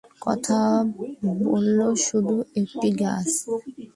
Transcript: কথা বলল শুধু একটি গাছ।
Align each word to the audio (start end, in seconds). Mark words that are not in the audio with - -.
কথা 0.21 0.59
বলল 1.41 1.79
শুধু 2.05 2.35
একটি 2.61 2.87
গাছ। 3.01 3.29